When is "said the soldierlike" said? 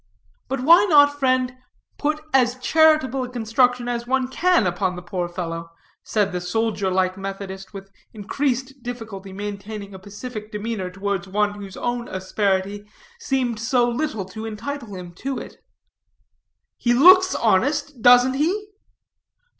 6.01-7.17